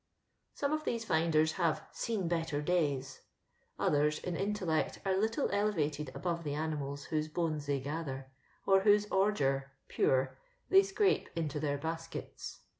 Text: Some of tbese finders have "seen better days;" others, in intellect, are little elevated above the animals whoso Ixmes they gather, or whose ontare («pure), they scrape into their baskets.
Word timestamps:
Some 0.55 0.73
of 0.73 0.83
tbese 0.83 1.05
finders 1.05 1.51
have 1.51 1.83
"seen 1.91 2.27
better 2.27 2.59
days;" 2.59 3.21
others, 3.77 4.17
in 4.17 4.35
intellect, 4.35 4.97
are 5.05 5.15
little 5.15 5.47
elevated 5.51 6.09
above 6.15 6.43
the 6.43 6.55
animals 6.55 7.03
whoso 7.03 7.29
Ixmes 7.29 7.67
they 7.67 7.79
gather, 7.81 8.31
or 8.65 8.79
whose 8.79 9.05
ontare 9.11 9.65
(«pure), 9.89 10.39
they 10.71 10.81
scrape 10.81 11.29
into 11.35 11.59
their 11.59 11.77
baskets. 11.77 12.61